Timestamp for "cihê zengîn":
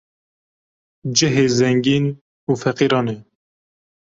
1.17-2.05